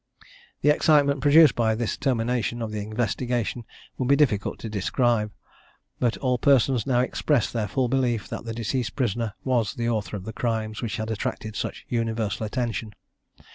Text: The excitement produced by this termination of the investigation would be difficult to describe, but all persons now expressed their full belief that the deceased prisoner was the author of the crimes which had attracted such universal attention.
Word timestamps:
The 0.61 0.71
excitement 0.71 1.21
produced 1.21 1.53
by 1.53 1.75
this 1.75 1.95
termination 1.95 2.63
of 2.63 2.71
the 2.71 2.81
investigation 2.81 3.65
would 3.99 4.07
be 4.07 4.15
difficult 4.15 4.57
to 4.61 4.67
describe, 4.67 5.31
but 5.99 6.17
all 6.17 6.39
persons 6.39 6.87
now 6.87 7.01
expressed 7.01 7.53
their 7.53 7.67
full 7.67 7.87
belief 7.87 8.27
that 8.29 8.43
the 8.43 8.53
deceased 8.55 8.95
prisoner 8.95 9.35
was 9.43 9.75
the 9.75 9.89
author 9.89 10.17
of 10.17 10.25
the 10.25 10.33
crimes 10.33 10.81
which 10.81 10.97
had 10.97 11.11
attracted 11.11 11.55
such 11.55 11.85
universal 11.87 12.47
attention. 12.47 12.95